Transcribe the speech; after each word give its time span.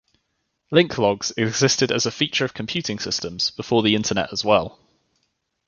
Linklogs 0.73 1.31
existed 1.37 1.91
as 1.91 2.07
a 2.07 2.11
feature 2.11 2.43
of 2.43 2.55
computing 2.55 2.97
systems 2.97 3.51
before 3.51 3.83
the 3.83 3.93
internet 3.93 4.33
as 4.33 4.43
well. 4.43 4.79